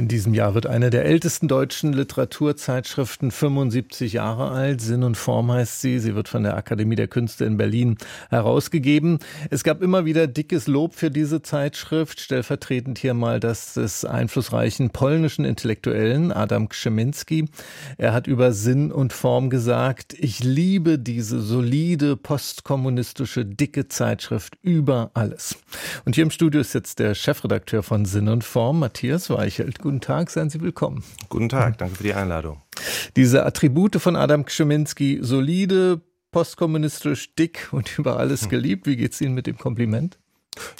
in 0.00 0.08
diesem 0.08 0.32
Jahr 0.32 0.54
wird 0.54 0.66
eine 0.66 0.88
der 0.88 1.04
ältesten 1.04 1.46
deutschen 1.46 1.92
Literaturzeitschriften 1.92 3.30
75 3.30 4.14
Jahre 4.14 4.50
alt. 4.50 4.80
Sinn 4.80 5.02
und 5.02 5.18
Form 5.18 5.52
heißt 5.52 5.82
sie. 5.82 5.98
Sie 5.98 6.14
wird 6.14 6.26
von 6.26 6.42
der 6.42 6.56
Akademie 6.56 6.94
der 6.96 7.06
Künste 7.06 7.44
in 7.44 7.58
Berlin 7.58 7.98
herausgegeben. 8.30 9.18
Es 9.50 9.62
gab 9.62 9.82
immer 9.82 10.06
wieder 10.06 10.26
dickes 10.26 10.66
Lob 10.68 10.94
für 10.94 11.10
diese 11.10 11.42
Zeitschrift. 11.42 12.18
Stellvertretend 12.18 12.98
hier 12.98 13.12
mal 13.12 13.40
das 13.40 13.74
des 13.74 14.06
einflussreichen 14.06 14.88
polnischen 14.88 15.44
Intellektuellen 15.44 16.32
Adam 16.32 16.70
Krzemiński. 16.70 17.50
Er 17.98 18.14
hat 18.14 18.26
über 18.26 18.52
Sinn 18.52 18.92
und 18.92 19.12
Form 19.12 19.50
gesagt, 19.50 20.14
ich 20.14 20.42
liebe 20.42 20.98
diese 20.98 21.40
solide 21.40 22.16
postkommunistische 22.16 23.44
dicke 23.44 23.88
Zeitschrift 23.88 24.56
über 24.62 25.10
alles. 25.12 25.56
Und 26.06 26.14
hier 26.14 26.24
im 26.24 26.30
Studio 26.30 26.62
ist 26.62 26.72
jetzt 26.72 27.00
der 27.00 27.14
Chefredakteur 27.14 27.82
von 27.82 28.06
Sinn 28.06 28.28
und 28.28 28.44
Form, 28.44 28.78
Matthias 28.78 29.28
Weichelt. 29.28 29.78
Guten 29.78 29.89
Tag, 29.98 30.30
seien 30.30 30.50
Sie 30.50 30.60
willkommen. 30.60 31.02
Guten 31.30 31.48
Tag, 31.48 31.78
danke 31.78 31.96
für 31.96 32.04
die 32.04 32.14
Einladung. 32.14 32.62
Diese 33.16 33.44
Attribute 33.44 33.96
von 33.96 34.14
Adam 34.14 34.44
Kscheminski, 34.44 35.18
solide, 35.22 36.00
postkommunistisch, 36.30 37.34
dick 37.34 37.68
und 37.72 37.98
über 37.98 38.18
alles 38.18 38.42
hm. 38.42 38.48
geliebt. 38.50 38.86
Wie 38.86 38.96
geht 38.96 39.12
es 39.12 39.20
Ihnen 39.20 39.34
mit 39.34 39.48
dem 39.48 39.58
Kompliment? 39.58 40.18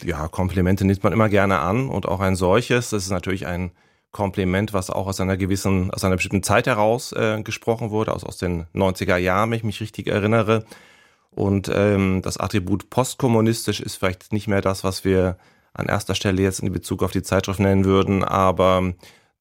Ja, 0.04 0.28
Komplimente 0.28 0.84
nimmt 0.84 1.02
man 1.02 1.12
immer 1.12 1.28
gerne 1.28 1.58
an 1.58 1.88
und 1.88 2.06
auch 2.06 2.20
ein 2.20 2.36
solches. 2.36 2.90
Das 2.90 3.04
ist 3.04 3.10
natürlich 3.10 3.46
ein 3.46 3.72
Kompliment, 4.12 4.72
was 4.72 4.90
auch 4.90 5.06
aus 5.06 5.20
einer 5.20 5.36
gewissen, 5.36 5.90
aus 5.92 6.04
einer 6.04 6.16
bestimmten 6.16 6.42
Zeit 6.42 6.66
heraus 6.66 7.12
äh, 7.12 7.42
gesprochen 7.42 7.90
wurde, 7.90 8.12
aus, 8.12 8.24
aus 8.24 8.38
den 8.38 8.66
90er 8.74 9.16
Jahren, 9.16 9.50
wenn 9.50 9.58
ich 9.58 9.64
mich 9.64 9.80
richtig 9.80 10.08
erinnere. 10.08 10.64
Und 11.30 11.70
ähm, 11.72 12.22
das 12.22 12.36
Attribut 12.36 12.90
postkommunistisch 12.90 13.80
ist 13.80 13.96
vielleicht 13.96 14.32
nicht 14.32 14.48
mehr 14.48 14.60
das, 14.60 14.82
was 14.82 15.04
wir 15.04 15.36
an 15.72 15.86
erster 15.86 16.14
Stelle 16.14 16.42
jetzt 16.42 16.60
in 16.60 16.72
Bezug 16.72 17.02
auf 17.02 17.12
die 17.12 17.22
Zeitschrift 17.22 17.60
nennen 17.60 17.84
würden, 17.84 18.24
aber 18.24 18.94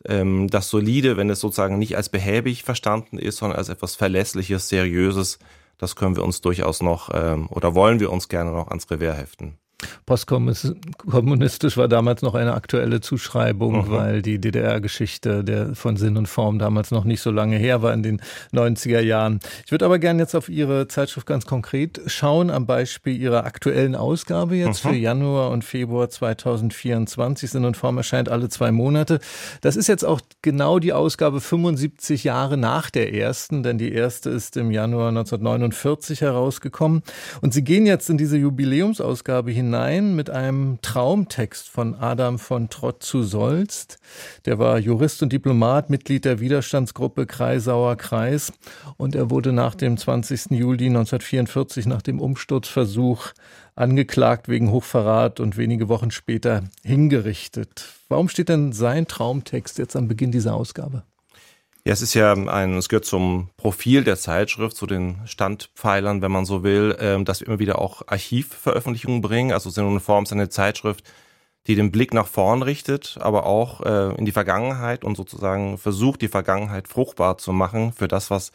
ähm, 0.06 0.48
das 0.50 0.70
Solide, 0.70 1.18
wenn 1.18 1.30
es 1.30 1.40
sozusagen 1.40 1.78
nicht 1.78 1.98
als 1.98 2.10
behäbig 2.10 2.64
verstanden 2.64 3.18
ist, 3.18 3.38
sondern 3.38 3.58
als 3.58 3.70
etwas 3.70 3.96
Verlässliches, 3.96 4.70
Seriöses, 4.70 5.40
das 5.78 5.96
können 5.96 6.16
wir 6.16 6.24
uns 6.24 6.42
durchaus 6.42 6.82
noch 6.82 7.10
ähm, 7.14 7.48
oder 7.50 7.74
wollen 7.76 8.00
wir 8.00 8.12
uns 8.12 8.30
gerne 8.30 8.52
noch 8.52 8.68
ans 8.68 8.90
Revier 8.92 9.14
heften. 9.14 9.58
Postkommunistisch 10.10 11.78
war 11.78 11.88
damals 11.88 12.24
noch 12.24 12.34
eine 12.34 12.56
aktuelle 12.56 13.00
Zuschreibung, 13.00 13.86
mhm. 13.86 13.92
weil 13.92 14.22
die 14.24 14.42
DDR-Geschichte 14.42 15.44
der 15.44 15.76
von 15.76 15.98
Sinn 15.98 16.18
und 16.18 16.26
Form 16.26 16.58
damals 16.58 16.90
noch 16.90 17.04
nicht 17.04 17.22
so 17.22 17.30
lange 17.30 17.58
her 17.58 17.84
war 17.84 17.94
in 17.94 18.02
den 18.02 18.20
90er 18.52 19.02
Jahren. 19.02 19.40
Ich 19.68 19.72
würde 19.72 19.86
aber 19.86 20.00
gerne 20.00 20.24
jetzt 20.24 20.34
auf 20.34 20.50
Ihre 20.50 20.88
Zeitschrift 20.88 21.28
ganz 21.28 21.46
konkret 21.46 22.02
schauen, 22.08 22.50
am 22.50 22.66
Beispiel 22.66 23.22
Ihrer 23.22 23.46
aktuellen 23.46 23.96
Ausgabe 23.96 24.56
jetzt 24.56 24.84
mhm. 24.84 24.90
für 24.90 24.96
Januar 24.96 25.52
und 25.52 25.64
Februar 25.64 26.10
2024. 26.10 27.52
Sinn 27.52 27.66
und 27.66 27.78
Form 27.78 27.98
erscheint 27.98 28.30
alle 28.30 28.50
zwei 28.50 28.72
Monate. 28.72 29.20
Das 29.62 29.76
ist 29.76 29.86
jetzt 29.86 30.06
auch 30.06 30.22
genau 30.42 30.80
die 30.80 30.92
Ausgabe 30.92 31.40
75 31.40 32.24
Jahre 32.24 32.58
nach 32.58 32.90
der 32.90 33.14
ersten, 33.14 33.62
denn 33.62 33.78
die 33.78 33.92
erste 33.92 34.32
ist 34.32 34.58
im 34.58 34.72
Januar 34.72 35.10
1949 35.10 36.22
herausgekommen. 36.22 37.04
Und 37.42 37.54
Sie 37.54 37.64
gehen 37.64 37.86
jetzt 37.86 38.10
in 38.10 38.18
diese 38.18 38.38
Jubiläumsausgabe 38.38 39.52
hinein 39.52 39.99
hinein 40.00 40.16
mit 40.16 40.30
einem 40.30 40.80
Traumtext 40.82 41.68
von 41.68 41.96
Adam 41.96 42.40
von 42.40 42.70
Trott 42.70 43.04
zu 43.04 43.24
Solst. 43.24 44.00
Der 44.46 44.60
war 44.60 44.80
Jurist 44.80 45.22
und 45.22 45.34
Diplomat, 45.34 45.90
Mitglied 45.90 46.26
der 46.26 46.40
Widerstandsgruppe 46.40 47.26
Kreisauer 47.26 47.96
Kreis 47.98 48.54
und 48.98 49.16
er 49.16 49.30
wurde 49.30 49.52
nach 49.52 49.76
dem 49.76 49.98
20. 49.98 50.52
Juli 50.52 50.88
1944 50.88 51.86
nach 51.86 52.02
dem 52.02 52.20
Umsturzversuch 52.22 53.34
angeklagt 53.76 54.48
wegen 54.48 54.72
Hochverrat 54.72 55.40
und 55.40 55.58
wenige 55.58 55.90
Wochen 55.90 56.12
später 56.12 56.64
hingerichtet. 56.84 57.94
Warum 58.08 58.30
steht 58.30 58.50
denn 58.50 58.72
sein 58.72 59.08
Traumtext 59.08 59.78
jetzt 59.78 59.96
am 59.96 60.08
Beginn 60.08 60.32
dieser 60.32 60.56
Ausgabe? 60.56 61.04
Ja, 61.90 61.94
es 61.94 62.04
ist 62.04 62.14
ja 62.14 62.34
ein, 62.34 62.78
es 62.78 62.88
gehört 62.88 63.06
zum 63.06 63.50
Profil 63.58 64.04
der 64.04 64.16
Zeitschrift, 64.16 64.78
zu 64.78 64.86
den 64.86 65.22
Standpfeilern, 65.26 66.22
wenn 66.22 66.32
man 66.32 66.46
so 66.46 66.62
will, 66.62 66.96
ähm, 67.00 67.26
dass 67.26 67.40
wir 67.40 67.48
immer 67.48 67.58
wieder 67.58 67.80
auch 67.80 68.04
Archivveröffentlichungen 68.06 69.22
bringen. 69.22 69.52
Also 69.54 69.72
Synoniform 69.72 70.26
ist 70.26 70.32
eine 70.32 70.50
Zeitschrift, 70.50 71.04
die 71.66 71.74
den 71.74 71.92
Blick 71.92 72.14
nach 72.14 72.28
vorn 72.28 72.62
richtet, 72.62 73.18
aber 73.20 73.48
auch 73.48 73.82
äh, 73.82 74.14
in 74.20 74.26
die 74.26 74.32
Vergangenheit 74.32 75.04
und 75.04 75.18
sozusagen 75.18 75.80
versucht, 75.80 76.22
die 76.22 76.28
Vergangenheit 76.28 76.88
fruchtbar 76.88 77.40
zu 77.40 77.54
machen 77.54 77.92
für 77.92 78.08
das, 78.08 78.30
was 78.30 78.52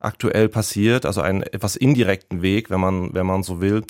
aktuell 0.00 0.48
passiert. 0.48 1.06
Also 1.06 1.20
einen 1.20 1.44
etwas 1.44 1.76
indirekten 1.76 2.42
Weg, 2.42 2.70
wenn 2.70 2.80
man, 2.80 3.14
wenn 3.14 3.24
man 3.24 3.44
so 3.44 3.60
will. 3.60 3.84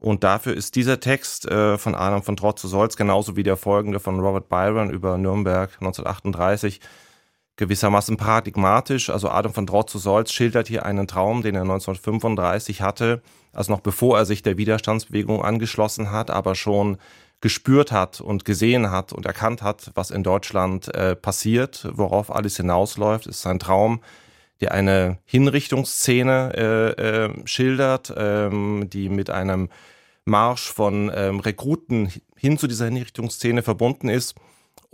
Und 0.00 0.24
dafür 0.24 0.54
ist 0.54 0.74
dieser 0.74 0.98
Text 0.98 1.46
äh, 1.46 1.78
von 1.78 1.94
Adam 1.94 2.24
von 2.24 2.34
Trott 2.34 2.58
zu 2.58 2.66
Solz 2.66 2.96
genauso 2.96 3.36
wie 3.36 3.44
der 3.44 3.56
folgende 3.56 4.00
von 4.00 4.18
Robert 4.18 4.48
Byron 4.48 4.90
über 4.90 5.18
Nürnberg 5.18 5.70
1938 5.74 6.80
gewissermaßen 7.56 8.16
paradigmatisch. 8.16 9.10
Also 9.10 9.30
Adam 9.30 9.52
von 9.52 9.66
Drott 9.66 9.90
zu 9.90 9.98
Solz 9.98 10.32
schildert 10.32 10.68
hier 10.68 10.84
einen 10.84 11.06
Traum, 11.06 11.42
den 11.42 11.54
er 11.54 11.62
1935 11.62 12.82
hatte, 12.82 13.22
also 13.52 13.72
noch 13.72 13.80
bevor 13.80 14.18
er 14.18 14.24
sich 14.24 14.42
der 14.42 14.56
Widerstandsbewegung 14.56 15.42
angeschlossen 15.42 16.10
hat, 16.10 16.30
aber 16.30 16.54
schon 16.54 16.98
gespürt 17.40 17.92
hat 17.92 18.20
und 18.20 18.44
gesehen 18.44 18.90
hat 18.90 19.12
und 19.12 19.26
erkannt 19.26 19.62
hat, 19.62 19.90
was 19.94 20.10
in 20.10 20.22
Deutschland 20.22 20.92
äh, 20.94 21.14
passiert, 21.14 21.86
worauf 21.92 22.34
alles 22.34 22.56
hinausläuft. 22.56 23.26
Es 23.26 23.38
ist 23.38 23.46
ein 23.46 23.58
Traum, 23.58 24.00
der 24.60 24.72
eine 24.72 25.18
Hinrichtungsszene 25.24 26.52
äh, 26.56 27.24
äh, 27.24 27.46
schildert, 27.46 28.12
ähm, 28.16 28.88
die 28.88 29.08
mit 29.08 29.30
einem 29.30 29.68
Marsch 30.24 30.72
von 30.72 31.12
ähm, 31.14 31.40
Rekruten 31.40 32.10
hin 32.36 32.56
zu 32.56 32.66
dieser 32.66 32.86
Hinrichtungsszene 32.86 33.62
verbunden 33.62 34.08
ist 34.08 34.34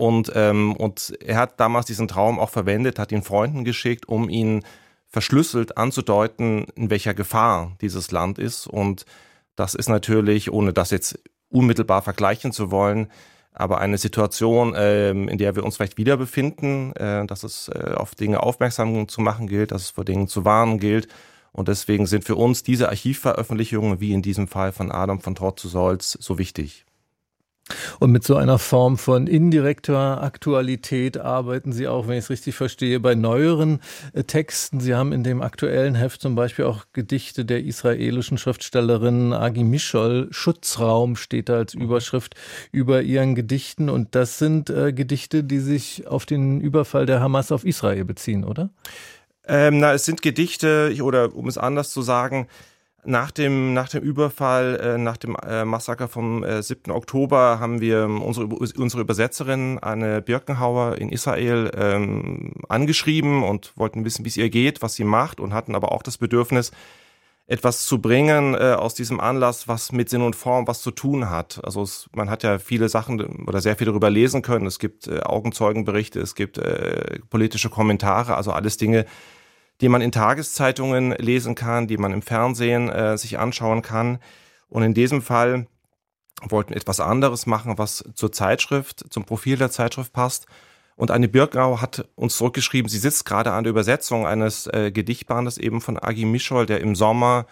und, 0.00 0.32
ähm, 0.34 0.74
und 0.76 1.12
er 1.22 1.36
hat 1.36 1.60
damals 1.60 1.84
diesen 1.84 2.08
Traum 2.08 2.38
auch 2.38 2.48
verwendet, 2.48 2.98
hat 2.98 3.12
ihn 3.12 3.22
Freunden 3.22 3.64
geschickt, 3.64 4.08
um 4.08 4.30
ihn 4.30 4.64
verschlüsselt 5.08 5.76
anzudeuten, 5.76 6.64
in 6.74 6.88
welcher 6.88 7.12
Gefahr 7.12 7.76
dieses 7.82 8.10
Land 8.10 8.38
ist. 8.38 8.66
Und 8.66 9.04
das 9.56 9.74
ist 9.74 9.90
natürlich, 9.90 10.50
ohne 10.50 10.72
das 10.72 10.90
jetzt 10.90 11.18
unmittelbar 11.50 12.00
vergleichen 12.00 12.50
zu 12.50 12.70
wollen, 12.70 13.08
aber 13.52 13.82
eine 13.82 13.98
Situation, 13.98 14.74
ähm, 14.74 15.28
in 15.28 15.36
der 15.36 15.54
wir 15.54 15.64
uns 15.64 15.76
vielleicht 15.76 15.98
wieder 15.98 16.16
befinden, 16.16 16.94
äh, 16.96 17.26
dass 17.26 17.42
es 17.42 17.68
äh, 17.68 17.92
auf 17.94 18.14
Dinge 18.14 18.42
aufmerksam 18.42 19.06
zu 19.06 19.20
machen 19.20 19.48
gilt, 19.48 19.70
dass 19.70 19.82
es 19.82 19.90
vor 19.90 20.06
Dingen 20.06 20.28
zu 20.28 20.46
warnen 20.46 20.78
gilt. 20.78 21.08
Und 21.52 21.68
deswegen 21.68 22.06
sind 22.06 22.24
für 22.24 22.36
uns 22.36 22.62
diese 22.62 22.88
Archivveröffentlichungen, 22.88 24.00
wie 24.00 24.14
in 24.14 24.22
diesem 24.22 24.48
Fall 24.48 24.72
von 24.72 24.90
Adam 24.90 25.20
von 25.20 25.34
Trott 25.34 25.60
zu 25.60 25.68
Solz, 25.68 26.16
so 26.18 26.38
wichtig. 26.38 26.86
Und 27.98 28.10
mit 28.10 28.24
so 28.24 28.36
einer 28.36 28.58
Form 28.58 28.98
von 28.98 29.26
indirekter 29.26 30.22
Aktualität 30.22 31.18
arbeiten 31.18 31.72
Sie 31.72 31.88
auch, 31.88 32.08
wenn 32.08 32.18
ich 32.18 32.24
es 32.24 32.30
richtig 32.30 32.54
verstehe, 32.54 33.00
bei 33.00 33.14
neueren 33.14 33.80
äh, 34.12 34.24
Texten. 34.24 34.80
Sie 34.80 34.94
haben 34.94 35.12
in 35.12 35.24
dem 35.24 35.42
aktuellen 35.42 35.94
Heft 35.94 36.20
zum 36.20 36.34
Beispiel 36.34 36.64
auch 36.64 36.86
Gedichte 36.92 37.44
der 37.44 37.64
israelischen 37.64 38.38
Schriftstellerin 38.38 39.32
Agi 39.32 39.64
Mischol. 39.64 40.28
Schutzraum 40.30 41.16
steht 41.16 41.48
da 41.48 41.56
als 41.56 41.74
Überschrift 41.74 42.34
über 42.72 43.02
ihren 43.02 43.34
Gedichten. 43.34 43.88
Und 43.88 44.14
das 44.14 44.38
sind 44.38 44.70
äh, 44.70 44.92
Gedichte, 44.92 45.44
die 45.44 45.58
sich 45.58 46.06
auf 46.06 46.26
den 46.26 46.60
Überfall 46.60 47.06
der 47.06 47.20
Hamas 47.20 47.52
auf 47.52 47.64
Israel 47.64 48.04
beziehen, 48.04 48.44
oder? 48.44 48.70
Ähm, 49.46 49.78
na, 49.78 49.94
es 49.94 50.04
sind 50.04 50.22
Gedichte, 50.22 50.94
oder 51.02 51.34
um 51.34 51.48
es 51.48 51.58
anders 51.58 51.90
zu 51.90 52.02
sagen, 52.02 52.46
nach 53.04 53.30
dem, 53.30 53.72
nach 53.72 53.88
dem 53.88 54.02
Überfall, 54.02 54.78
äh, 54.80 54.98
nach 54.98 55.16
dem 55.16 55.36
äh, 55.36 55.64
Massaker 55.64 56.08
vom 56.08 56.44
äh, 56.44 56.62
7. 56.62 56.90
Oktober 56.92 57.58
haben 57.60 57.80
wir 57.80 58.04
unsere, 58.04 58.46
unsere 58.46 59.02
Übersetzerin 59.02 59.78
Anne 59.80 60.22
Birkenhauer 60.22 60.98
in 60.98 61.10
Israel 61.10 61.70
ähm, 61.76 62.52
angeschrieben 62.68 63.42
und 63.42 63.72
wollten 63.76 64.04
wissen, 64.04 64.24
wie 64.24 64.28
es 64.28 64.36
ihr 64.36 64.50
geht, 64.50 64.82
was 64.82 64.94
sie 64.94 65.04
macht 65.04 65.40
und 65.40 65.54
hatten 65.54 65.74
aber 65.74 65.92
auch 65.92 66.02
das 66.02 66.18
Bedürfnis, 66.18 66.72
etwas 67.50 67.84
zu 67.84 68.00
bringen 68.00 68.54
äh, 68.54 68.74
aus 68.78 68.94
diesem 68.94 69.18
Anlass, 69.18 69.66
was 69.66 69.90
mit 69.90 70.08
Sinn 70.08 70.22
und 70.22 70.36
Form 70.36 70.68
was 70.68 70.82
zu 70.82 70.92
tun 70.92 71.30
hat. 71.30 71.60
Also 71.64 71.82
es, 71.82 72.08
man 72.14 72.30
hat 72.30 72.44
ja 72.44 72.60
viele 72.60 72.88
Sachen 72.88 73.44
oder 73.48 73.60
sehr 73.60 73.74
viel 73.74 73.86
darüber 73.86 74.08
lesen 74.08 74.42
können. 74.42 74.66
Es 74.66 74.78
gibt 74.78 75.08
äh, 75.08 75.18
Augenzeugenberichte, 75.20 76.20
es 76.20 76.36
gibt 76.36 76.58
äh, 76.58 77.18
politische 77.28 77.68
Kommentare, 77.68 78.36
also 78.36 78.52
alles 78.52 78.76
Dinge, 78.76 79.04
die 79.80 79.88
man 79.88 80.02
in 80.02 80.12
Tageszeitungen 80.12 81.12
lesen 81.12 81.54
kann, 81.54 81.86
die 81.86 81.96
man 81.96 82.12
im 82.12 82.22
Fernsehen 82.22 82.88
äh, 82.88 83.16
sich 83.16 83.38
anschauen 83.38 83.82
kann. 83.82 84.18
Und 84.68 84.82
in 84.82 84.94
diesem 84.94 85.22
Fall 85.22 85.66
wollten 86.42 86.72
etwas 86.72 87.00
anderes 87.00 87.46
machen, 87.46 87.78
was 87.78 88.04
zur 88.14 88.32
Zeitschrift, 88.32 89.04
zum 89.10 89.24
Profil 89.24 89.56
der 89.56 89.70
Zeitschrift 89.70 90.12
passt. 90.12 90.46
Und 90.96 91.10
Anne 91.10 91.28
Birkau 91.28 91.80
hat 91.80 92.06
uns 92.14 92.36
zurückgeschrieben, 92.36 92.88
sie 92.88 92.98
sitzt 92.98 93.24
gerade 93.24 93.52
an 93.52 93.64
der 93.64 93.70
Übersetzung 93.70 94.26
eines 94.26 94.66
äh, 94.66 94.90
Gedichtbandes 94.92 95.56
eben 95.56 95.80
von 95.80 95.98
Agi 95.98 96.26
Mischol, 96.26 96.66
der 96.66 96.80
im 96.80 96.94
Sommer 96.94 97.46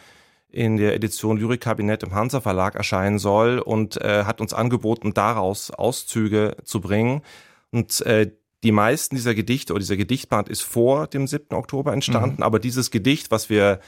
in 0.51 0.77
der 0.77 0.95
Edition 0.95 1.39
Lyrikkabinett 1.39 2.03
im 2.03 2.15
Hansa 2.15 2.41
Verlag 2.41 2.75
erscheinen 2.75 3.19
soll 3.19 3.59
und 3.59 4.01
äh, 4.01 4.25
hat 4.25 4.41
uns 4.41 4.53
angeboten, 4.53 5.15
daraus 5.15 5.71
Auszüge 5.71 6.57
zu 6.65 6.81
bringen. 6.81 7.23
Und 7.71 8.01
äh, 8.03 8.33
die 8.65 8.73
meisten 8.73 9.15
dieser 9.17 9.35
Gedichte 9.35 9.73
oder 9.73 9.81
dieser 9.81 9.97
Gedichtband 9.97 10.49
ist 10.49 10.63
vor 10.63 11.07
dem 11.07 11.27
7. 11.27 11.55
Oktober 11.55 11.93
entstanden, 11.93 12.39
mhm. 12.39 12.43
aber 12.43 12.59
dieses 12.59 12.91
Gedicht, 12.91 13.31
was 13.31 13.51
wir 13.51 13.81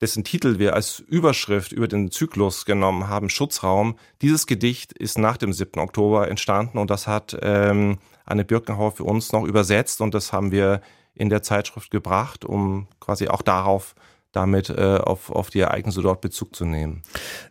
dessen 0.00 0.22
Titel 0.22 0.58
wir 0.58 0.74
als 0.74 1.00
Überschrift 1.00 1.72
über 1.72 1.88
den 1.88 2.10
Zyklus 2.10 2.64
genommen 2.64 3.08
haben, 3.08 3.28
Schutzraum. 3.30 3.98
Dieses 4.22 4.46
Gedicht 4.46 4.92
ist 4.92 5.18
nach 5.18 5.36
dem 5.36 5.52
7. 5.52 5.80
Oktober 5.80 6.28
entstanden 6.28 6.78
und 6.78 6.90
das 6.90 7.06
hat 7.06 7.36
ähm, 7.42 7.98
Anne 8.24 8.44
Birkenhauer 8.44 8.92
für 8.92 9.04
uns 9.04 9.32
noch 9.32 9.44
übersetzt 9.44 10.00
und 10.00 10.14
das 10.14 10.32
haben 10.32 10.52
wir 10.52 10.82
in 11.14 11.30
der 11.30 11.42
Zeitschrift 11.42 11.90
gebracht, 11.90 12.44
um 12.44 12.86
quasi 13.00 13.28
auch 13.28 13.42
darauf 13.42 13.94
damit 14.38 14.70
äh, 14.70 14.98
auf, 15.02 15.30
auf 15.30 15.50
die 15.50 15.58
Ereignisse 15.58 16.00
dort 16.00 16.20
Bezug 16.20 16.54
zu 16.54 16.64
nehmen. 16.64 17.02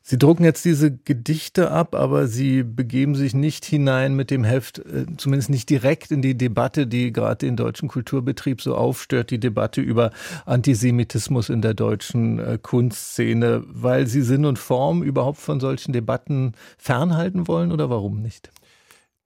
Sie 0.01 0.17
drucken 0.17 0.45
jetzt 0.45 0.63
diese 0.63 0.95
Gedichte 0.95 1.69
ab, 1.69 1.95
aber 1.95 2.27
Sie 2.27 2.63
begeben 2.63 3.15
sich 3.15 3.33
nicht 3.33 3.65
hinein 3.65 4.15
mit 4.15 4.31
dem 4.31 4.45
Heft, 4.45 4.79
äh, 4.79 5.05
zumindest 5.17 5.49
nicht 5.49 5.69
direkt 5.69 6.11
in 6.11 6.21
die 6.21 6.37
Debatte, 6.37 6.87
die 6.87 7.11
gerade 7.11 7.45
den 7.45 7.57
deutschen 7.57 7.89
Kulturbetrieb 7.89 8.61
so 8.61 8.75
aufstört, 8.75 9.31
die 9.31 9.39
Debatte 9.39 9.81
über 9.81 10.11
Antisemitismus 10.45 11.49
in 11.49 11.61
der 11.61 11.73
deutschen 11.73 12.39
äh, 12.39 12.57
Kunstszene, 12.61 13.63
weil 13.67 14.07
Sie 14.07 14.21
Sinn 14.21 14.45
und 14.45 14.57
Form 14.57 15.03
überhaupt 15.03 15.39
von 15.39 15.59
solchen 15.59 15.91
Debatten 15.91 16.53
fernhalten 16.77 17.47
wollen 17.47 17.73
oder 17.73 17.89
warum 17.89 18.21
nicht? 18.21 18.49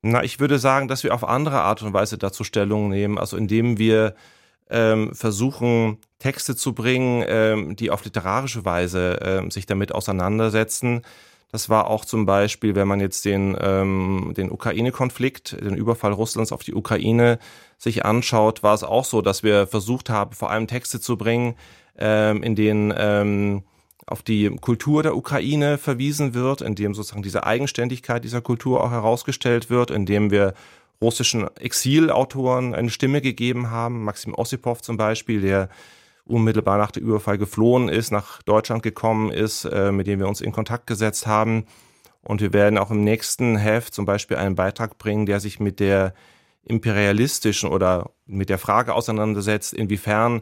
Na, 0.01 0.23
ich 0.23 0.39
würde 0.39 0.57
sagen, 0.57 0.87
dass 0.87 1.03
wir 1.03 1.13
auf 1.13 1.23
andere 1.23 1.61
Art 1.61 1.83
und 1.83 1.93
Weise 1.93 2.17
dazu 2.17 2.43
Stellung 2.43 2.89
nehmen, 2.89 3.19
also 3.19 3.37
indem 3.37 3.77
wir 3.77 4.15
ähm, 4.71 5.13
versuchen, 5.13 5.97
Texte 6.19 6.56
zu 6.56 6.73
bringen, 6.73 7.23
ähm, 7.27 7.75
die 7.75 7.91
auf 7.91 8.03
literarische 8.03 8.65
Weise 8.65 9.19
ähm, 9.21 9.51
sich 9.51 9.65
damit 9.65 9.94
auseinandersetzen. 9.94 11.01
Das 11.51 11.68
war 11.68 11.88
auch 11.88 12.06
zum 12.06 12.25
Beispiel, 12.25 12.75
wenn 12.75 12.88
man 12.88 13.01
jetzt 13.01 13.25
den, 13.25 13.57
ähm, 13.59 14.33
den 14.38 14.50
Ukraine-Konflikt, 14.50 15.59
den 15.59 15.75
Überfall 15.75 16.13
Russlands 16.13 16.53
auf 16.53 16.63
die 16.63 16.73
Ukraine 16.73 17.39
sich 17.77 18.06
anschaut, 18.06 18.63
war 18.63 18.73
es 18.73 18.83
auch 18.83 19.03
so, 19.03 19.21
dass 19.21 19.44
wir 19.44 19.68
versucht 19.68 20.09
haben, 20.09 20.31
vor 20.31 20.50
allem 20.50 20.68
Texte 20.68 21.01
zu 21.01 21.18
bringen, 21.18 21.56
ähm, 21.97 22.41
in 22.41 22.56
denen 22.56 22.94
ähm, 22.95 23.63
auf 24.07 24.23
die 24.23 24.50
Kultur 24.50 25.03
der 25.03 25.15
Ukraine 25.15 25.77
verwiesen 25.77 26.33
wird, 26.33 26.62
in 26.62 26.75
dem 26.75 26.94
sozusagen 26.94 27.23
diese 27.23 27.45
Eigenständigkeit 27.45 28.23
dieser 28.23 28.41
Kultur 28.41 28.83
auch 28.83 28.91
herausgestellt 28.91 29.69
wird, 29.69 29.91
in 29.91 30.06
dem 30.06 30.31
wir 30.31 30.53
russischen 31.01 31.48
Exilautoren 31.57 32.75
eine 32.75 32.89
Stimme 32.89 33.21
gegeben 33.21 33.71
haben. 33.71 34.03
Maxim 34.03 34.36
Ossipov 34.36 34.81
zum 34.81 34.98
Beispiel, 34.98 35.42
der 35.42 35.69
unmittelbar 36.25 36.77
nach 36.77 36.92
dem 36.92 37.03
Überfall 37.03 37.38
geflohen 37.38 37.89
ist, 37.89 38.12
nach 38.12 38.42
Deutschland 38.44 38.83
gekommen 38.83 39.31
ist, 39.31 39.65
äh, 39.65 39.92
mit 39.92 40.07
dem 40.07 40.19
wir 40.19 40.27
uns 40.27 40.42
in 40.42 40.51
Kontakt 40.51 40.88
gesetzt 40.88 41.27
haben. 41.27 41.65
Und 42.21 42.42
wir 42.42 42.53
werden 42.53 42.77
auch 42.77 42.92
im 42.92 43.03
nächsten 43.03 43.57
Heft 43.57 43.94
zum 43.94 44.06
Beispiel 44.06 44.38
einen 44.38 44.56
Beitrag 44.56 44.98
bringen, 44.98 45.25
der 45.25 45.39
sich 45.39 45.59
mit 45.59 45.80
der 45.80 46.13
imperialistischen 46.63 47.69
oder 47.69 48.12
mit 48.27 48.50
der 48.50 48.59
Frage 48.59 48.94
auseinandersetzt, 48.94 49.74
inwiefern 49.74 50.42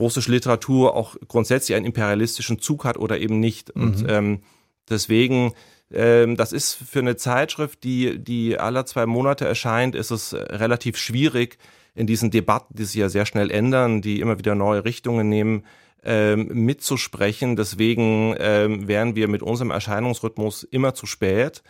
russische 0.00 0.30
Literatur 0.30 0.96
auch 0.96 1.16
grundsätzlich 1.28 1.76
einen 1.76 1.86
imperialistischen 1.86 2.58
Zug 2.58 2.84
hat 2.84 2.96
oder 2.96 3.18
eben 3.18 3.40
nicht. 3.40 3.76
Mhm. 3.76 3.82
Und 3.82 4.04
ähm, 4.08 4.42
deswegen 4.88 5.52
das 5.90 6.52
ist 6.52 6.74
für 6.74 7.00
eine 7.00 7.14
Zeitschrift, 7.16 7.84
die, 7.84 8.18
die 8.18 8.58
alle 8.58 8.84
zwei 8.84 9.06
Monate 9.06 9.46
erscheint, 9.46 9.94
ist 9.94 10.10
es 10.10 10.34
relativ 10.34 10.96
schwierig, 10.96 11.58
in 11.94 12.06
diesen 12.06 12.30
Debatten, 12.30 12.74
die 12.74 12.84
sich 12.84 12.96
ja 12.96 13.08
sehr 13.08 13.26
schnell 13.26 13.50
ändern, 13.50 14.02
die 14.02 14.20
immer 14.20 14.38
wieder 14.38 14.54
neue 14.54 14.84
Richtungen 14.84 15.28
nehmen, 15.28 15.64
ähm, 16.02 16.48
mitzusprechen. 16.52 17.56
Deswegen 17.56 18.34
ähm, 18.38 18.88
wären 18.88 19.14
wir 19.14 19.28
mit 19.28 19.42
unserem 19.42 19.70
Erscheinungsrhythmus 19.70 20.64
immer 20.64 20.94
zu 20.94 21.06
spät. 21.06 21.62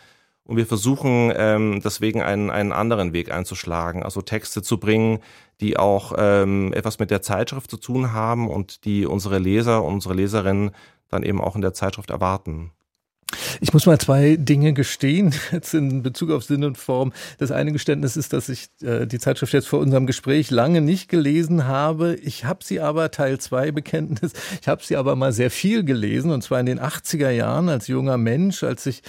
Und 0.43 0.57
wir 0.57 0.67
versuchen 0.67 1.31
ähm, 1.35 1.81
deswegen 1.83 2.21
einen, 2.21 2.51
einen 2.51 2.71
anderen 2.71 3.13
Weg 3.13 3.31
einzuschlagen, 3.31 4.03
also 4.03 4.21
Texte 4.21 4.61
zu 4.61 4.79
bringen, 4.79 5.19
die 5.59 5.77
auch 5.77 6.13
ähm, 6.17 6.71
etwas 6.73 6.99
mit 6.99 7.09
der 7.09 7.23
Zeitschrift 7.23 7.71
zu 7.71 7.77
tun 7.77 8.13
haben 8.13 8.47
und 8.49 8.85
die 8.85 9.07
unsere 9.07 9.39
Leser 9.39 9.83
und 9.83 9.95
unsere 9.95 10.13
Leserinnen 10.13 10.71
dann 11.09 11.23
eben 11.23 11.41
auch 11.41 11.55
in 11.55 11.61
der 11.61 11.73
Zeitschrift 11.73 12.11
erwarten. 12.11 12.71
Ich 13.61 13.73
muss 13.73 13.85
mal 13.85 13.99
zwei 13.99 14.35
Dinge 14.37 14.73
gestehen, 14.73 15.33
jetzt 15.51 15.73
in 15.73 16.03
Bezug 16.03 16.31
auf 16.31 16.43
Sinn 16.43 16.63
und 16.63 16.77
Form. 16.77 17.13
Das 17.37 17.51
eine 17.51 17.71
Geständnis 17.71 18.17
ist, 18.17 18.33
dass 18.33 18.49
ich 18.49 18.67
äh, 18.81 19.05
die 19.05 19.19
Zeitschrift 19.19 19.53
jetzt 19.53 19.67
vor 19.67 19.79
unserem 19.79 20.07
Gespräch 20.07 20.51
lange 20.51 20.81
nicht 20.81 21.09
gelesen 21.09 21.65
habe. 21.65 22.15
Ich 22.15 22.45
habe 22.45 22.63
sie 22.63 22.79
aber, 22.79 23.11
Teil 23.11 23.39
2 23.39 23.71
Bekenntnis, 23.71 24.33
ich 24.61 24.67
habe 24.67 24.83
sie 24.83 24.95
aber 24.95 25.15
mal 25.15 25.33
sehr 25.33 25.51
viel 25.51 25.83
gelesen, 25.83 26.31
und 26.31 26.41
zwar 26.43 26.59
in 26.59 26.65
den 26.65 26.79
80er 26.79 27.29
Jahren 27.29 27.69
als 27.69 27.87
junger 27.87 28.17
Mensch, 28.17 28.63
als 28.63 28.85
ich 28.85 29.01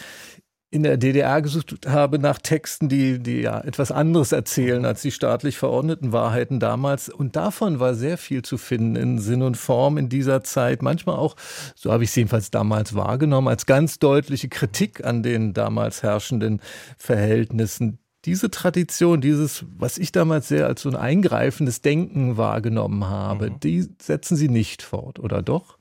in 0.71 0.83
der 0.83 0.97
DDR 0.97 1.41
gesucht 1.43 1.87
habe 1.87 2.19
nach 2.19 2.39
Texten, 2.39 2.89
die, 2.89 3.21
die 3.21 3.41
ja 3.41 3.61
etwas 3.61 3.93
anderes 3.93 4.33
erzählen 4.33 4.85
als 4.85 5.03
die 5.03 5.13
staatlich 5.13 5.57
verordneten 5.57 6.13
Wahrheiten 6.13 6.59
damals. 6.59 7.09
Und 7.09 7.37
davon 7.37 7.79
war 7.79 7.95
sehr 7.95 8.19
viel 8.19 8.43
zu 8.43 8.59
finden 8.59 8.97
in 8.97 9.19
Sinn 9.19 9.43
und 9.43 9.57
Form 9.57 9.97
in 9.97 10.09
dieser 10.09 10.43
Zeit. 10.43 10.83
Manchmal 10.83 11.17
auch, 11.17 11.37
so 11.77 11.93
habe 11.93 12.05
ich 12.05 12.11
es 12.11 12.17
jedenfalls 12.17 12.51
damals 12.51 12.95
wahrgenommen, 12.95 13.49
als 13.49 13.67
ganz 13.67 13.99
deutliche 13.99 14.49
Kritik 14.49 15.05
an 15.05 15.23
den 15.23 15.55
damals 15.55 16.03
herrschenden 16.03 16.61
Verhältnissen 16.99 17.99
diese 18.25 18.51
Tradition, 18.51 19.21
dieses, 19.21 19.65
was 19.79 19.99
ich 19.99 20.11
damals 20.11 20.49
sehr 20.49 20.67
als 20.67 20.83
so 20.83 20.89
ein 20.89 20.97
eingreifendes 20.97 21.81
Denken 21.81 22.37
wahrgenommen 22.37 23.07
habe, 23.07 23.51
mhm. 23.51 23.61
die 23.61 23.89
setzen 24.03 24.37
Sie 24.37 24.49
nicht 24.49 24.83
fort, 24.83 25.21
oder 25.21 25.43
doch? 25.43 25.79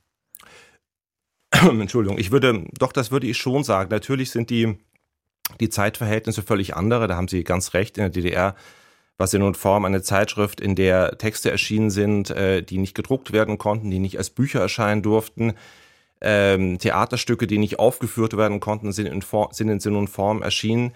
Entschuldigung, 1.81 2.17
ich 2.17 2.31
würde, 2.31 2.65
doch, 2.77 2.91
das 2.91 3.11
würde 3.11 3.27
ich 3.27 3.37
schon 3.37 3.63
sagen. 3.63 3.89
Natürlich 3.89 4.31
sind 4.31 4.49
die, 4.49 4.77
die 5.59 5.69
Zeitverhältnisse 5.69 6.41
völlig 6.41 6.75
andere. 6.75 7.07
Da 7.07 7.15
haben 7.15 7.27
Sie 7.27 7.43
ganz 7.43 7.73
recht. 7.73 7.97
In 7.97 8.03
der 8.03 8.09
DDR 8.09 8.55
war 9.17 9.33
in 9.33 9.43
und 9.43 9.57
Form 9.57 9.85
eine 9.85 10.01
Zeitschrift, 10.01 10.59
in 10.59 10.75
der 10.75 11.17
Texte 11.17 11.49
erschienen 11.49 11.89
sind, 11.89 12.31
äh, 12.31 12.61
die 12.61 12.77
nicht 12.77 12.95
gedruckt 12.95 13.31
werden 13.31 13.57
konnten, 13.57 13.89
die 13.89 13.99
nicht 13.99 14.17
als 14.17 14.29
Bücher 14.29 14.59
erscheinen 14.59 15.01
durften. 15.01 15.53
Ähm, 16.21 16.79
Theaterstücke, 16.79 17.47
die 17.47 17.57
nicht 17.57 17.79
aufgeführt 17.79 18.35
werden 18.35 18.59
konnten, 18.59 18.91
sind 18.91 19.07
in, 19.07 19.21
Form, 19.21 19.49
sind 19.51 19.69
in 19.69 19.79
Sinn 19.79 19.95
und 19.95 20.09
Form 20.09 20.41
erschienen. 20.41 20.93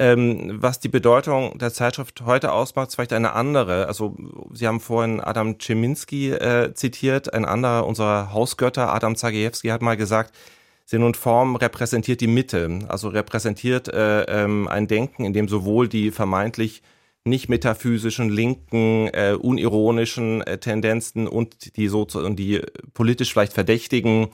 Ähm, 0.00 0.58
was 0.62 0.78
die 0.78 0.88
Bedeutung 0.88 1.58
der 1.58 1.72
Zeitschrift 1.72 2.22
heute 2.24 2.52
ausmacht, 2.52 2.90
ist 2.90 2.94
vielleicht 2.94 3.12
eine 3.12 3.32
andere. 3.32 3.88
Also 3.88 4.16
Sie 4.54 4.68
haben 4.68 4.78
vorhin 4.78 5.20
Adam 5.20 5.58
Czeminski 5.58 6.30
äh, 6.30 6.72
zitiert, 6.72 7.34
ein 7.34 7.44
anderer 7.44 7.84
unserer 7.84 8.32
Hausgötter, 8.32 8.94
Adam 8.94 9.16
Zagajewski, 9.16 9.68
hat 9.68 9.82
mal 9.82 9.96
gesagt, 9.96 10.36
Sinn 10.84 11.02
und 11.02 11.16
Form 11.16 11.56
repräsentiert 11.56 12.20
die 12.20 12.28
Mitte, 12.28 12.78
also 12.86 13.08
repräsentiert 13.08 13.88
äh, 13.88 14.22
ähm, 14.22 14.68
ein 14.68 14.86
Denken, 14.86 15.24
in 15.24 15.32
dem 15.32 15.48
sowohl 15.48 15.88
die 15.88 16.12
vermeintlich 16.12 16.82
nicht 17.24 17.48
metaphysischen, 17.48 18.30
linken, 18.30 19.08
äh, 19.08 19.36
unironischen 19.36 20.42
äh, 20.42 20.58
Tendenzen 20.58 21.26
und 21.26 21.76
die 21.76 21.88
so 21.88 22.06
und 22.14 22.36
die 22.36 22.62
politisch 22.94 23.32
vielleicht 23.32 23.52
verdächtigen 23.52 24.28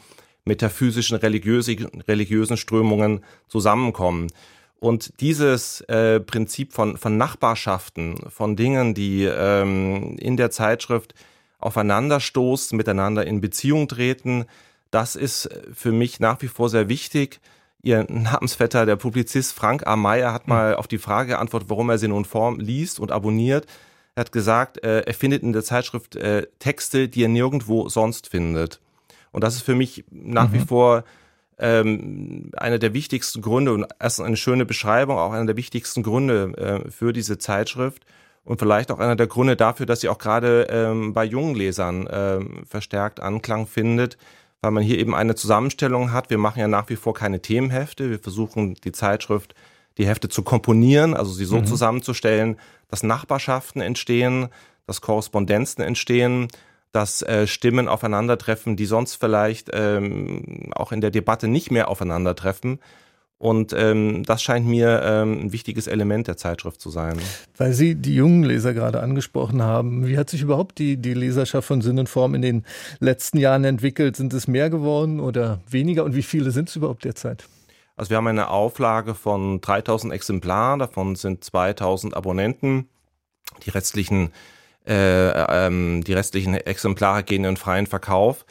metaphysischen, 0.44 1.16
religiösen, 1.16 2.02
religiösen 2.06 2.58
Strömungen 2.58 3.24
zusammenkommen. 3.48 4.28
Und 4.80 5.20
dieses 5.20 5.80
äh, 5.82 6.20
Prinzip 6.20 6.72
von, 6.72 6.96
von 6.96 7.16
Nachbarschaften, 7.16 8.16
von 8.28 8.56
Dingen, 8.56 8.94
die 8.94 9.24
ähm, 9.24 10.16
in 10.18 10.36
der 10.36 10.50
Zeitschrift 10.50 11.14
aufeinanderstoßen, 11.58 12.76
miteinander 12.76 13.26
in 13.26 13.40
Beziehung 13.40 13.88
treten, 13.88 14.44
das 14.90 15.16
ist 15.16 15.48
für 15.72 15.90
mich 15.90 16.20
nach 16.20 16.40
wie 16.42 16.48
vor 16.48 16.68
sehr 16.68 16.88
wichtig. 16.88 17.40
Ihr 17.82 18.06
Namensvetter, 18.08 18.86
der 18.86 18.96
Publizist 18.96 19.52
Frank 19.52 19.86
A. 19.86 19.96
Meyer, 19.96 20.32
hat 20.32 20.48
mal 20.48 20.76
auf 20.76 20.86
die 20.86 20.98
Frage 20.98 21.30
geantwortet, 21.30 21.68
warum 21.70 21.90
er 21.90 21.98
sie 21.98 22.08
nun 22.08 22.24
Form 22.24 22.60
liest 22.60 23.00
und 23.00 23.10
abonniert. 23.10 23.66
Er 24.14 24.20
hat 24.20 24.32
gesagt, 24.32 24.84
äh, 24.84 25.00
er 25.00 25.14
findet 25.14 25.42
in 25.42 25.52
der 25.52 25.64
Zeitschrift 25.64 26.14
äh, 26.16 26.46
Texte, 26.60 27.08
die 27.08 27.24
er 27.24 27.28
nirgendwo 27.28 27.88
sonst 27.88 28.28
findet. 28.28 28.80
Und 29.32 29.42
das 29.42 29.56
ist 29.56 29.62
für 29.62 29.74
mich 29.74 30.04
nach 30.10 30.50
mhm. 30.50 30.52
wie 30.52 30.60
vor 30.60 31.04
ähm, 31.58 32.50
einer 32.56 32.78
der 32.78 32.94
wichtigsten 32.94 33.42
Gründe 33.42 33.72
und 33.72 33.86
erst 34.00 34.20
eine 34.20 34.36
schöne 34.36 34.64
Beschreibung, 34.64 35.18
auch 35.18 35.32
einer 35.32 35.46
der 35.46 35.56
wichtigsten 35.56 36.02
Gründe 36.02 36.84
äh, 36.86 36.90
für 36.90 37.12
diese 37.12 37.38
Zeitschrift 37.38 38.04
und 38.44 38.58
vielleicht 38.58 38.90
auch 38.90 38.98
einer 38.98 39.16
der 39.16 39.26
Gründe 39.26 39.56
dafür, 39.56 39.86
dass 39.86 40.00
sie 40.00 40.08
auch 40.08 40.18
gerade 40.18 40.66
ähm, 40.70 41.12
bei 41.12 41.24
jungen 41.24 41.54
Lesern 41.54 42.08
ähm, 42.10 42.64
verstärkt 42.66 43.20
Anklang 43.20 43.66
findet, 43.66 44.18
weil 44.60 44.70
man 44.70 44.82
hier 44.82 44.98
eben 44.98 45.14
eine 45.14 45.34
Zusammenstellung 45.34 46.12
hat. 46.12 46.30
Wir 46.30 46.38
machen 46.38 46.60
ja 46.60 46.68
nach 46.68 46.88
wie 46.88 46.96
vor 46.96 47.14
keine 47.14 47.40
Themenhefte. 47.40 48.10
Wir 48.10 48.18
versuchen 48.18 48.74
die 48.84 48.92
Zeitschrift, 48.92 49.54
die 49.96 50.06
Hefte 50.06 50.28
zu 50.28 50.42
komponieren, 50.42 51.14
also 51.14 51.32
sie 51.32 51.44
so 51.44 51.58
mhm. 51.58 51.66
zusammenzustellen, 51.66 52.56
dass 52.88 53.02
Nachbarschaften 53.02 53.80
entstehen, 53.80 54.48
dass 54.86 55.00
Korrespondenzen 55.00 55.82
entstehen, 55.82 56.48
dass 56.94 57.22
äh, 57.22 57.48
Stimmen 57.48 57.88
aufeinandertreffen, 57.88 58.76
die 58.76 58.86
sonst 58.86 59.16
vielleicht 59.16 59.68
ähm, 59.72 60.70
auch 60.76 60.92
in 60.92 61.00
der 61.00 61.10
Debatte 61.10 61.48
nicht 61.48 61.72
mehr 61.72 61.88
aufeinandertreffen. 61.88 62.78
Und 63.36 63.74
ähm, 63.76 64.22
das 64.22 64.44
scheint 64.44 64.68
mir 64.68 65.02
ähm, 65.02 65.40
ein 65.40 65.52
wichtiges 65.52 65.88
Element 65.88 66.28
der 66.28 66.36
Zeitschrift 66.36 66.80
zu 66.80 66.90
sein. 66.90 67.18
Weil 67.56 67.72
Sie 67.72 67.96
die 67.96 68.14
jungen 68.14 68.44
Leser 68.44 68.74
gerade 68.74 69.02
angesprochen 69.02 69.60
haben, 69.60 70.06
wie 70.06 70.16
hat 70.16 70.30
sich 70.30 70.42
überhaupt 70.42 70.78
die, 70.78 70.96
die 70.96 71.14
Leserschaft 71.14 71.66
von 71.66 71.82
Sinn 71.82 71.98
und 71.98 72.08
Form 72.08 72.36
in 72.36 72.42
den 72.42 72.64
letzten 73.00 73.38
Jahren 73.38 73.64
entwickelt? 73.64 74.14
Sind 74.14 74.32
es 74.32 74.46
mehr 74.46 74.70
geworden 74.70 75.18
oder 75.18 75.60
weniger? 75.68 76.04
Und 76.04 76.14
wie 76.14 76.22
viele 76.22 76.52
sind 76.52 76.68
es 76.68 76.76
überhaupt 76.76 77.04
derzeit? 77.04 77.44
Also 77.96 78.10
wir 78.10 78.18
haben 78.18 78.28
eine 78.28 78.50
Auflage 78.50 79.14
von 79.14 79.60
3000 79.60 80.12
Exemplaren, 80.12 80.78
davon 80.78 81.16
sind 81.16 81.42
2000 81.42 82.16
Abonnenten. 82.16 82.88
Die 83.66 83.70
restlichen 83.70 84.30
äh, 84.86 85.66
ähm, 85.66 86.04
die 86.04 86.12
restlichen 86.12 86.54
Exemplare 86.54 87.22
gehen 87.22 87.44
in 87.44 87.56
freien 87.56 87.86
Verkauf. 87.86 88.44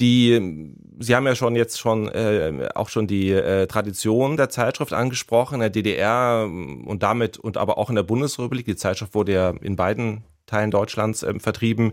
Die, 0.00 0.74
Sie 0.98 1.14
haben 1.14 1.26
ja 1.26 1.34
schon 1.34 1.56
jetzt 1.56 1.78
schon 1.78 2.08
äh, 2.08 2.68
auch 2.74 2.88
schon 2.88 3.06
die 3.06 3.30
äh, 3.30 3.66
Tradition 3.66 4.38
der 4.38 4.48
Zeitschrift 4.48 4.94
angesprochen 4.94 5.56
in 5.56 5.60
der 5.60 5.70
DDR 5.70 6.44
und 6.46 7.02
damit 7.02 7.36
und 7.36 7.58
aber 7.58 7.76
auch 7.76 7.90
in 7.90 7.96
der 7.96 8.02
Bundesrepublik. 8.02 8.64
Die 8.64 8.76
Zeitschrift 8.76 9.14
wurde 9.14 9.32
ja 9.32 9.50
in 9.60 9.76
beiden 9.76 10.24
Teilen 10.46 10.70
Deutschlands 10.70 11.22
äh, 11.22 11.38
vertrieben 11.38 11.92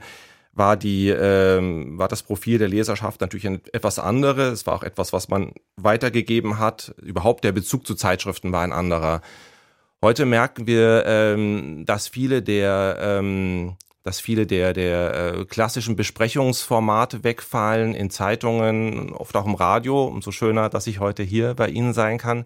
war 0.58 0.76
die 0.76 1.10
ähm, 1.10 1.98
war 1.98 2.08
das 2.08 2.24
Profil 2.24 2.58
der 2.58 2.68
Leserschaft 2.68 3.22
natürlich 3.22 3.48
ein, 3.48 3.62
etwas 3.74 4.00
andere. 4.00 4.48
Es 4.48 4.66
war 4.66 4.76
auch 4.76 4.84
etwas, 4.84 5.14
was 5.14 5.30
man 5.30 5.54
weitergegeben 5.76 6.58
hat. 6.58 6.96
Überhaupt 7.02 7.44
der 7.44 7.52
Bezug 7.52 7.86
zu 7.86 7.96
Zeitschriften 7.96 8.52
war 8.52 8.64
ein 8.64 8.74
anderer. 8.74 9.22
Heute 10.04 10.26
merken 10.26 10.68
wir, 10.68 11.06
ähm, 11.08 11.84
dass 11.86 12.08
viele 12.08 12.44
der 12.44 12.98
ähm, 13.02 13.78
dass 14.04 14.22
viele 14.22 14.48
der, 14.48 14.72
der 14.72 15.36
äh, 15.40 15.46
klassischen 15.46 15.98
Besprechungsformate 15.98 17.26
wegfallen 17.26 17.94
in 17.94 18.10
Zeitungen, 18.10 19.12
oft 19.12 19.36
auch 19.36 19.46
im 19.46 19.56
Radio. 19.56 20.06
Umso 20.06 20.32
schöner, 20.32 20.70
dass 20.70 20.88
ich 20.88 21.02
heute 21.02 21.24
hier 21.24 21.56
bei 21.56 21.68
Ihnen 21.68 21.94
sein 21.94 22.18
kann 22.18 22.46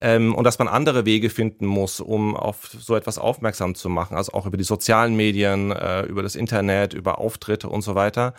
ähm, 0.00 0.34
und 0.34 0.44
dass 0.44 0.58
man 0.58 0.68
andere 0.68 1.04
Wege 1.04 1.28
finden 1.28 1.66
muss, 1.66 2.00
um 2.00 2.34
auf 2.34 2.70
so 2.78 2.96
etwas 2.96 3.18
aufmerksam 3.18 3.74
zu 3.74 3.88
machen, 3.88 4.16
also 4.16 4.32
auch 4.32 4.46
über 4.46 4.56
die 4.56 4.64
sozialen 4.64 5.14
Medien, 5.14 5.72
äh, 5.72 6.02
über 6.02 6.22
das 6.22 6.36
Internet, 6.36 6.94
über 6.94 7.18
Auftritte 7.18 7.68
und 7.68 7.82
so 7.82 7.94
weiter. 7.94 8.32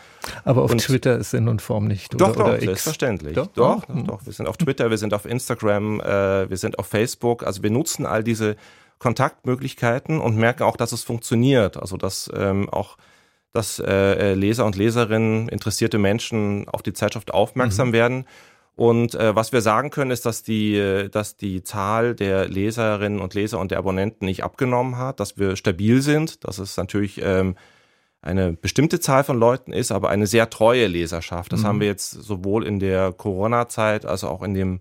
Aber 0.44 0.64
auf 0.64 0.72
und 0.72 0.80
Twitter 0.80 1.18
ist 1.18 1.32
Sinn 1.32 1.48
und 1.48 1.62
Form 1.62 1.88
nicht, 1.88 2.16
oder? 2.16 2.28
Doch, 2.28 2.36
doch, 2.36 2.46
oder 2.46 2.60
selbstverständlich. 2.60 3.36
Doch, 3.36 3.48
doch, 3.48 3.84
oh. 3.90 4.02
doch, 4.06 4.26
Wir 4.26 4.34
sind 4.34 4.48
auf 4.48 4.58
Twitter, 4.58 4.90
wir 4.90 4.98
sind 4.98 5.14
auf 5.14 5.26
Instagram, 5.26 6.02
äh, 6.02 6.50
wir 6.50 6.58
sind 6.58 6.80
auf 6.80 6.88
Facebook. 6.88 7.44
Also 7.46 7.62
wir 7.62 7.70
nutzen 7.70 8.08
all 8.08 8.24
diese 8.24 8.56
Kontaktmöglichkeiten 8.98 10.20
und 10.20 10.38
merken 10.38 10.64
auch, 10.64 10.78
dass 10.78 10.92
es 10.92 11.04
funktioniert. 11.04 11.78
Also 11.78 11.98
dass 11.98 12.32
ähm, 12.36 12.70
auch 12.70 12.98
dass 13.54 13.80
äh, 13.80 14.34
Leser 14.34 14.66
und 14.66 14.78
Leserinnen, 14.78 15.50
interessierte 15.50 15.98
Menschen 15.98 16.70
auf 16.70 16.82
die 16.84 16.94
Zeitschrift 16.94 17.34
aufmerksam 17.34 17.90
mhm. 17.90 17.94
werden 17.94 18.26
und 18.76 19.16
äh, 19.16 19.36
was 19.36 19.52
wir 19.52 19.62
sagen 19.62 19.90
können, 19.90 20.12
ist, 20.12 20.26
dass 20.26 20.44
die, 20.44 21.10
dass 21.12 21.36
die 21.36 21.64
Zahl 21.64 22.16
der 22.16 22.48
Leserinnen 22.48 23.20
und 23.20 23.34
Leser 23.34 23.60
und 23.60 23.72
der 23.72 23.78
Abonnenten 23.78 24.26
nicht 24.26 24.44
abgenommen 24.44 24.98
hat, 24.98 25.20
dass 25.20 25.38
wir 25.38 25.56
stabil 25.56 26.02
sind, 26.02 26.46
dass 26.46 26.58
es 26.58 26.78
natürlich 26.78 27.22
ähm, 27.24 27.56
eine 28.22 28.54
bestimmte 28.54 29.00
Zahl 29.00 29.24
von 29.24 29.38
Leuten 29.40 29.74
ist, 29.74 29.92
aber 29.92 30.10
eine 30.10 30.28
sehr 30.28 30.50
treue 30.50 30.88
Leserschaft. 30.88 31.52
Das 31.52 31.62
mhm. 31.62 31.68
haben 31.68 31.80
wir 31.80 31.88
jetzt 31.88 32.12
sowohl 32.12 32.66
in 32.66 32.80
der 32.80 33.12
Corona-Zeit 33.14 34.06
als 34.06 34.24
auch 34.24 34.44
in 34.44 34.54
dem 34.54 34.80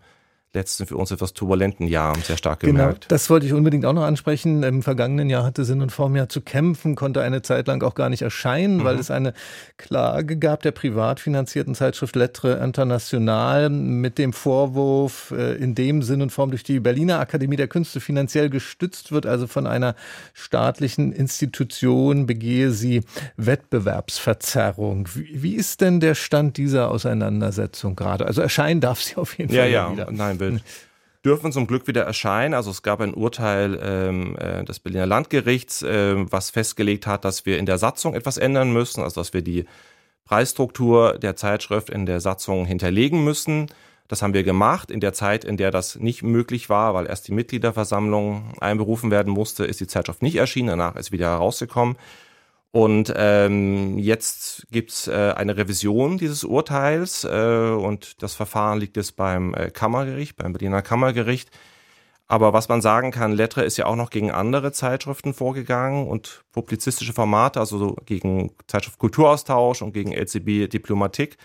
letzten 0.53 0.87
für 0.87 0.97
uns 0.97 1.13
etwas 1.13 1.33
turbulenten 1.33 1.87
Jahr 1.87 2.17
sehr 2.19 2.37
stark 2.37 2.61
genau, 2.61 2.73
gemerkt. 2.73 3.03
Genau, 3.03 3.09
das 3.09 3.31
wollte 3.31 3.47
ich 3.47 3.53
unbedingt 3.53 3.87
auch 3.87 3.93
noch 3.93 4.03
ansprechen. 4.03 4.65
Im 4.65 4.83
vergangenen 4.83 5.31
Jahr 5.31 5.45
hatte 5.45 5.65
Sinn 5.65 5.81
und 5.81 5.93
Form 5.93 6.17
ja 6.17 6.29
zu 6.29 6.41
kämpfen, 6.41 6.97
konnte 6.97 7.23
eine 7.23 7.43
Zeit 7.43 7.69
lang 7.69 7.83
auch 7.85 7.95
gar 7.95 8.09
nicht 8.09 8.23
erscheinen, 8.23 8.79
mhm. 8.79 8.85
weil 8.85 8.99
es 8.99 9.13
eine 9.13 9.33
Klage 9.77 10.39
gab 10.39 10.63
der 10.63 10.73
privat 10.73 11.21
finanzierten 11.21 11.77
Zeitschrift 11.77 12.17
Lettre 12.17 12.55
International 12.65 13.71
mit 13.71 14.19
dem 14.19 14.33
Vorwurf, 14.33 15.33
äh, 15.37 15.55
in 15.55 15.77
dem 15.77 16.03
Sinn 16.03 16.21
und 16.21 16.31
Form 16.31 16.51
durch 16.51 16.65
die 16.65 16.81
Berliner 16.81 17.21
Akademie 17.21 17.57
der 17.57 17.69
Künste 17.69 18.01
finanziell 18.01 18.51
gestützt 18.51 19.13
wird, 19.13 19.27
also 19.27 19.47
von 19.47 19.69
einer 19.69 19.95
staatlichen 20.35 21.13
Institution 21.13 22.27
begehe 22.27 22.73
sie 22.73 23.03
Wettbewerbsverzerrung. 23.37 25.09
Wie, 25.15 25.43
wie 25.43 25.55
ist 25.55 25.81
denn 25.81 26.01
der 26.01 26.17
Stand 26.17 26.57
dieser 26.57 26.91
Auseinandersetzung 26.91 27.95
gerade? 27.95 28.27
Also 28.27 28.43
erscheinen 28.43 28.81
darf 28.81 29.01
sie 29.01 29.15
auf 29.15 29.39
jeden 29.39 29.55
ja, 29.55 29.63
Fall 29.63 29.71
ja, 29.71 29.93
wieder. 29.93 30.11
Nein, 30.11 30.40
wird, 30.41 30.63
dürfen 31.25 31.53
zum 31.53 31.67
Glück 31.67 31.87
wieder 31.87 32.03
erscheinen. 32.03 32.55
Also 32.55 32.71
es 32.71 32.83
gab 32.83 33.01
ein 33.01 33.15
Urteil 33.15 33.79
ähm, 33.83 34.37
äh, 34.39 34.65
des 34.65 34.81
Berliner 34.81 35.07
Landgerichts, 35.07 35.83
äh, 35.83 36.15
was 36.31 36.51
festgelegt 36.51 37.07
hat, 37.07 37.25
dass 37.25 37.47
wir 37.47 37.59
in 37.59 37.67
der 37.67 37.79
Satzung 37.79 38.15
etwas 38.15 38.39
ändern 38.39 38.73
müssen, 38.73 39.03
also 39.03 39.21
dass 39.21 39.33
wir 39.33 39.43
die 39.43 39.67
Preisstruktur 40.25 41.19
der 41.19 41.37
Zeitschrift 41.37 41.91
in 41.91 42.07
der 42.07 42.21
Satzung 42.21 42.65
hinterlegen 42.65 43.25
müssen. 43.25 43.67
Das 44.09 44.23
haben 44.23 44.35
wir 44.35 44.43
gemacht. 44.43 44.91
In 44.91 45.01
der 45.01 45.13
Zeit, 45.13 45.45
in 45.45 45.57
der 45.57 45.71
das 45.71 45.97
nicht 45.97 46.23
möglich 46.23 46.69
war, 46.69 46.95
weil 46.95 47.07
erst 47.07 47.29
die 47.29 47.33
Mitgliederversammlung 47.33 48.55
einberufen 48.61 49.11
werden 49.11 49.33
musste, 49.33 49.65
ist 49.65 49.81
die 49.81 49.87
Zeitschrift 49.87 50.23
nicht 50.23 50.37
erschienen. 50.37 50.69
Danach 50.69 50.97
ist 50.97 51.13
wieder 51.13 51.29
herausgekommen. 51.31 51.97
Und 52.73 53.13
ähm, 53.17 53.99
jetzt 53.99 54.67
gibt's 54.71 55.09
äh, 55.09 55.35
eine 55.37 55.57
Revision 55.57 56.19
dieses 56.19 56.45
Urteils 56.45 57.25
äh, 57.25 57.29
und 57.29 58.23
das 58.23 58.35
Verfahren 58.35 58.79
liegt 58.79 58.97
jetzt 58.97 59.17
beim 59.17 59.55
äh, 59.55 59.71
Kammergericht, 59.71 60.37
beim 60.37 60.53
Berliner 60.53 60.81
Kammergericht. 60.81 61.51
Aber 62.29 62.53
was 62.53 62.69
man 62.69 62.81
sagen 62.81 63.11
kann, 63.11 63.33
Lettre 63.33 63.65
ist 63.65 63.77
ja 63.77 63.87
auch 63.87 63.97
noch 63.97 64.11
gegen 64.11 64.31
andere 64.31 64.71
Zeitschriften 64.71 65.35
vorgegangen 65.35 66.07
und 66.07 66.45
publizistische 66.53 67.13
Formate, 67.13 67.59
also 67.59 67.77
so 67.77 67.97
gegen 68.07 68.53
Zeitschrift 68.69 68.99
Kulturaustausch 69.01 69.83
und 69.83 69.93
gegen 69.93 70.13
LCB 70.13 70.71
Diplomatik 70.71 71.39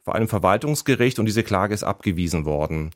vor 0.00 0.14
einem 0.14 0.28
Verwaltungsgericht 0.28 1.18
und 1.18 1.26
diese 1.26 1.42
Klage 1.42 1.74
ist 1.74 1.84
abgewiesen 1.84 2.46
worden. 2.46 2.90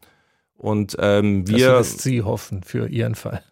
Und 0.57 0.97
ähm, 0.99 1.47
wir. 1.47 1.69
Das 1.73 1.91
lässt 1.91 2.01
Sie 2.01 2.23
hoffen 2.23 2.63
für 2.63 2.89
Ihren 2.89 3.15
Fall. 3.15 3.43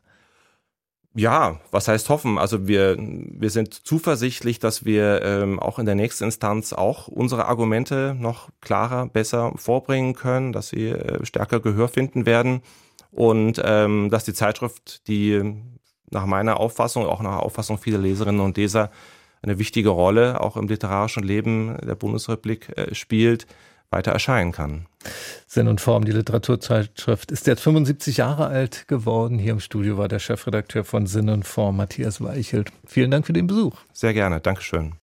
Ja, 1.15 1.61
was 1.71 1.89
heißt 1.89 2.09
hoffen? 2.09 2.39
Also 2.39 2.67
wir, 2.67 2.97
wir 2.99 3.51
sind 3.51 3.75
zuversichtlich, 3.75 4.61
dass 4.61 4.87
wir 4.87 5.21
ähm, 5.23 5.61
auch 5.61 5.79
in 5.79 5.85
der 5.85 5.95
nächsten 5.95 6.25
Instanz 6.25 6.73
auch 6.73 7.07
unsere 7.07 7.45
Argumente 7.47 8.17
noch 8.19 8.49
klarer, 8.63 9.07
besser 9.07 9.53
vorbringen 9.57 10.15
können, 10.15 10.53
dass 10.53 10.71
sie 10.71 10.89
äh, 10.89 11.25
stärker 11.27 11.61
Gehör 11.61 11.89
finden 11.89 12.25
werden 12.25 12.63
und 13.11 13.61
ähm, 13.63 14.09
dass 14.11 14.25
die 14.25 14.33
Zeitschrift, 14.33 15.07
die 15.07 15.55
nach 16.11 16.25
meiner 16.25 16.59
Auffassung, 16.59 17.05
auch 17.05 17.21
nach 17.21 17.41
Auffassung 17.41 17.77
vieler 17.77 17.99
Leserinnen 17.99 18.41
und 18.41 18.57
Leser 18.57 18.91
eine 19.43 19.59
wichtige 19.59 19.91
Rolle 19.91 20.41
auch 20.41 20.57
im 20.57 20.69
literarischen 20.69 21.25
Leben 21.25 21.77
der 21.83 21.95
Bundesrepublik 21.95 22.71
äh, 22.79 22.95
spielt, 22.95 23.47
weiter 23.93 24.13
erscheinen 24.13 24.53
kann. 24.53 24.87
Sinn 25.47 25.69
und 25.69 25.81
Form, 25.81 26.05
die 26.05 26.13
Literaturzeitschrift, 26.13 27.31
ist 27.31 27.47
jetzt 27.47 27.63
75 27.63 28.17
Jahre 28.17 28.47
alt 28.47 28.89
geworden. 28.89 29.39
Hier 29.39 29.53
im 29.53 29.61
Studio 29.61 29.99
war 29.99 30.09
der 30.09 30.19
Chefredakteur 30.19 30.85
von 30.85 31.07
Sinn 31.07 31.29
und 31.29 31.47
Form, 31.47 31.77
Matthias 31.77 32.21
Weichelt. 32.21 32.71
Vielen 32.87 33.11
Dank 33.11 33.27
für 33.27 33.33
den 33.33 33.47
Besuch. 33.47 33.77
Sehr 33.93 34.15
gerne, 34.15 34.41
Dankeschön. 34.41 34.95